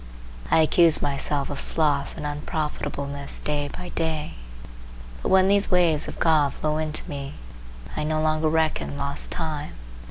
I 0.49 0.61
accuse 0.63 0.99
myself 0.99 1.51
of 1.51 1.61
sloth 1.61 2.17
and 2.17 2.25
unprofitableness 2.25 3.37
day 3.37 3.67
by 3.67 3.89
day; 3.89 4.33
but 5.21 5.29
when 5.29 5.47
these 5.47 5.69
waves 5.69 6.07
of 6.07 6.17
God 6.17 6.55
flow 6.55 6.77
into 6.77 7.07
me 7.07 7.35
I 7.95 8.03
no 8.03 8.19
longer 8.19 8.49
reckon 8.49 8.97
lost 8.97 9.29
time. 9.29 9.73